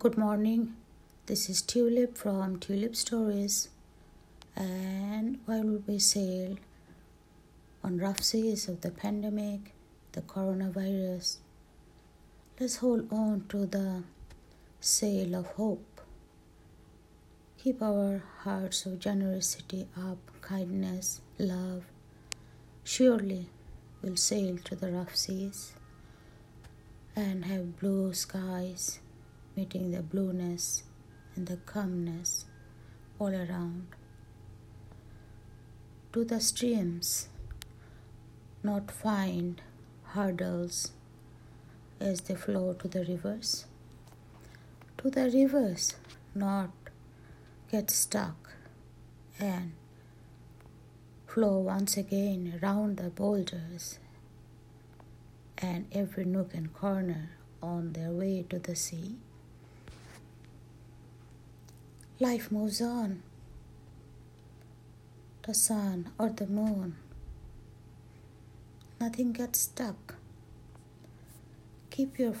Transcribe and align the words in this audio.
Good 0.00 0.16
morning. 0.16 0.76
This 1.26 1.50
is 1.50 1.60
Tulip 1.60 2.16
from 2.16 2.58
Tulip 2.58 2.96
Stories. 2.96 3.68
And 4.56 5.40
while 5.44 5.82
we 5.86 5.98
sail 5.98 6.56
on 7.84 7.98
rough 7.98 8.22
seas 8.22 8.66
of 8.66 8.80
the 8.80 8.90
pandemic, 8.90 9.74
the 10.12 10.22
coronavirus, 10.22 11.36
let's 12.58 12.76
hold 12.76 13.12
on 13.12 13.44
to 13.50 13.66
the 13.66 14.04
sail 14.80 15.34
of 15.34 15.48
hope. 15.60 16.00
Keep 17.62 17.82
our 17.82 18.22
hearts 18.44 18.86
of 18.86 19.00
generosity 19.00 19.86
up, 19.94 20.30
kindness, 20.40 21.20
love. 21.38 21.84
Surely 22.84 23.50
we'll 24.00 24.16
sail 24.16 24.56
to 24.64 24.74
the 24.74 24.90
rough 24.90 25.14
seas 25.14 25.74
and 27.14 27.44
have 27.44 27.78
blue 27.78 28.14
skies 28.14 29.00
meeting 29.60 29.90
the 29.90 30.02
blueness 30.02 30.84
and 31.36 31.46
the 31.46 31.58
calmness 31.66 32.46
all 33.18 33.34
around. 33.34 33.86
To 36.14 36.24
the 36.24 36.40
streams, 36.40 37.28
not 38.62 38.90
find 38.90 39.60
hurdles 40.14 40.92
as 42.00 42.22
they 42.22 42.36
flow 42.36 42.72
to 42.72 42.88
the 42.88 43.04
rivers. 43.04 43.66
To 44.98 45.10
the 45.10 45.30
rivers, 45.30 45.94
not 46.34 46.70
get 47.70 47.90
stuck 47.90 48.54
and 49.38 49.72
flow 51.26 51.58
once 51.58 51.98
again 51.98 52.58
around 52.62 52.96
the 52.96 53.10
boulders 53.10 53.98
and 55.58 55.84
every 55.92 56.24
nook 56.24 56.54
and 56.54 56.72
corner 56.72 57.32
on 57.62 57.92
their 57.92 58.10
way 58.10 58.46
to 58.48 58.58
the 58.58 58.74
sea. 58.74 59.16
Life 62.22 62.52
moves 62.52 62.82
on. 62.82 63.22
The 65.46 65.54
sun 65.54 66.10
or 66.18 66.28
the 66.28 66.46
moon. 66.46 66.96
Nothing 69.00 69.32
gets 69.32 69.60
stuck. 69.60 70.16
Keep 71.88 72.18
your 72.18 72.34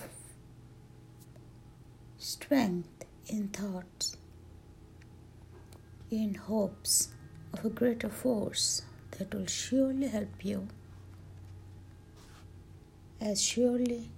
strength 2.18 3.06
in 3.26 3.48
thoughts, 3.48 4.18
in 6.10 6.34
hopes 6.34 7.08
of 7.54 7.64
a 7.64 7.70
greater 7.70 8.10
force 8.10 8.82
that 9.12 9.34
will 9.34 9.46
surely 9.46 10.08
help 10.08 10.44
you. 10.44 10.68
As 13.18 13.42
surely 13.42 14.10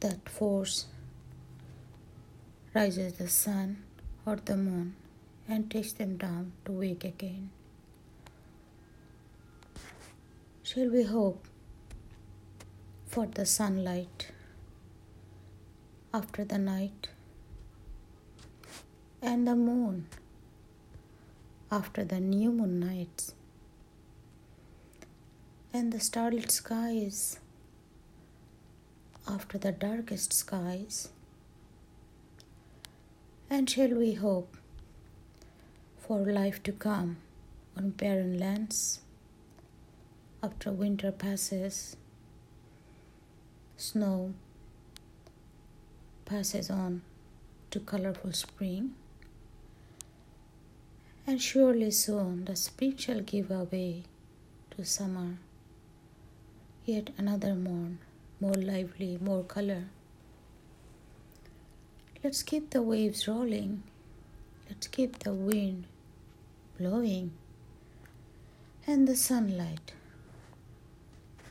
that 0.00 0.28
force 0.28 0.84
rises 2.74 3.14
the 3.14 3.28
sun 3.28 3.84
or 4.28 4.36
the 4.44 4.56
moon 4.56 4.94
and 5.48 5.70
takes 5.70 5.92
them 5.92 6.16
down 6.18 6.52
to 6.64 6.72
wake 6.72 7.04
again. 7.04 7.48
Shall 10.62 10.90
we 10.90 11.04
hope 11.04 11.46
for 13.06 13.26
the 13.26 13.46
sunlight 13.46 14.28
after 16.12 16.44
the 16.44 16.58
night 16.58 17.08
and 19.22 19.48
the 19.48 19.56
moon 19.56 20.06
after 21.72 22.04
the 22.04 22.20
new 22.20 22.52
moon 22.52 22.78
nights 22.80 23.34
and 25.72 25.90
the 25.90 26.00
starlit 26.00 26.50
skies 26.50 27.40
after 29.26 29.56
the 29.56 29.72
darkest 29.72 30.34
skies? 30.34 31.08
And 33.50 33.68
shall 33.70 33.94
we 33.94 34.12
hope 34.12 34.58
for 35.96 36.18
life 36.18 36.62
to 36.64 36.72
come 36.72 37.16
on 37.76 37.90
barren 37.90 38.38
lands 38.38 39.00
after 40.42 40.70
winter 40.70 41.10
passes, 41.10 41.96
snow 43.78 44.34
passes 46.26 46.68
on 46.68 47.00
to 47.70 47.80
colorful 47.80 48.34
spring? 48.34 48.94
And 51.26 51.40
surely 51.40 51.90
soon 51.90 52.44
the 52.44 52.54
spring 52.54 52.98
shall 52.98 53.20
give 53.20 53.50
way 53.64 54.02
to 54.72 54.84
summer, 54.84 55.38
yet 56.84 57.10
another 57.16 57.54
morn, 57.54 57.98
more 58.40 58.52
lively, 58.52 59.18
more 59.22 59.42
color. 59.42 59.84
Let's 62.24 62.42
keep 62.42 62.70
the 62.70 62.82
waves 62.82 63.28
rolling. 63.28 63.84
Let's 64.68 64.88
keep 64.88 65.20
the 65.20 65.32
wind 65.32 65.84
blowing. 66.76 67.30
And 68.88 69.06
the 69.06 69.14
sunlight 69.14 69.92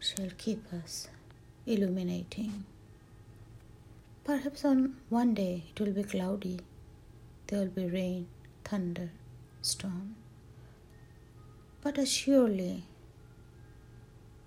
shall 0.01 0.29
keep 0.37 0.61
us 0.73 1.07
illuminating. 1.65 2.65
Perhaps 4.25 4.65
on 4.65 4.97
one 5.07 5.33
day 5.33 5.63
it 5.69 5.79
will 5.79 5.93
be 5.93 6.03
cloudy. 6.03 6.59
There 7.47 7.59
will 7.59 7.67
be 7.67 7.85
rain, 7.85 8.27
thunder, 8.65 9.11
storm. 9.61 10.17
But 11.81 11.97
as 11.97 12.11
surely 12.11 12.83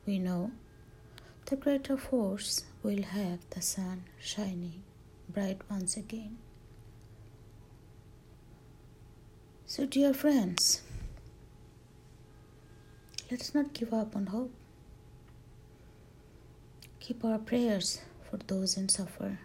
we 0.04 0.18
know 0.18 0.50
the 1.46 1.56
greater 1.56 1.96
force 1.96 2.64
will 2.82 3.04
have 3.04 3.38
the 3.48 3.62
sun 3.62 4.04
shining 4.20 4.82
bright 5.32 5.60
once 5.70 5.96
again. 5.96 6.38
So, 9.66 9.86
dear 9.86 10.12
friends, 10.12 10.82
let's 13.30 13.54
not 13.54 13.72
give 13.72 13.94
up 13.94 14.16
on 14.16 14.26
hope. 14.26 14.52
Keep 16.98 17.24
our 17.24 17.38
prayers 17.38 18.00
for 18.28 18.36
those 18.36 18.76
in 18.76 18.88
suffer. 18.88 19.38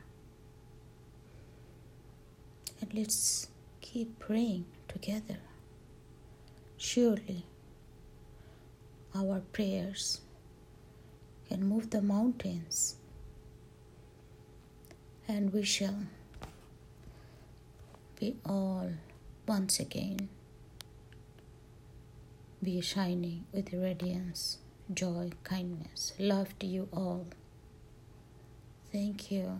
And 2.81 2.93
let's 2.93 3.47
keep 3.81 4.19
praying 4.19 4.65
together. 4.87 5.37
Surely 6.77 7.45
our 9.15 9.41
prayers 9.53 10.21
can 11.47 11.63
move 11.67 11.91
the 11.91 12.01
mountains 12.01 12.95
and 15.27 15.53
we 15.53 15.63
shall 15.63 16.03
be 18.19 18.35
all 18.45 18.91
once 19.47 19.79
again 19.79 20.29
be 22.65 22.81
shining 22.81 23.45
with 23.53 23.71
radiance, 23.73 24.57
joy, 24.91 25.29
kindness, 25.43 26.13
love 26.17 26.57
to 26.57 26.65
you 26.65 26.89
all. 26.91 27.27
Thank 28.91 29.29
you. 29.29 29.59